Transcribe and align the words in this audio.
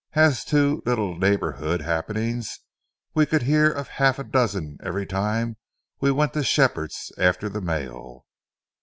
As 0.15 0.43
to 0.45 0.81
little 0.83 1.15
neighborhood 1.15 1.83
happenings, 1.83 2.61
we 3.13 3.27
could 3.27 3.43
hear 3.43 3.69
of 3.69 3.87
half 3.87 4.17
a 4.17 4.23
dozen 4.23 4.79
every 4.81 5.05
time 5.05 5.57
we 5.99 6.09
went 6.09 6.33
to 6.33 6.43
Shepherd's 6.43 7.11
after 7.19 7.47
the 7.49 7.61
mail. 7.61 8.25